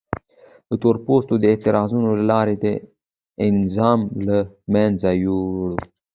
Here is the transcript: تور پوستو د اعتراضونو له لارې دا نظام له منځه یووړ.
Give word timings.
تور 0.81 0.95
پوستو 1.05 1.33
د 1.39 1.43
اعتراضونو 1.51 2.09
له 2.19 2.23
لارې 2.31 2.55
دا 2.63 2.73
نظام 3.59 3.99
له 4.27 4.37
منځه 4.73 5.09
یووړ. 5.23 5.71